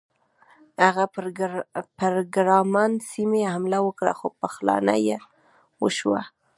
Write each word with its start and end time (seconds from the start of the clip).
هغه 0.87 1.05
پر 1.97 2.13
ګرمان 2.33 2.91
سیمې 3.11 3.43
حمله 3.53 3.79
وکړه 3.83 4.13
خو 4.19 4.27
پخلاینه 4.39 5.17
وشوه. 5.81 6.21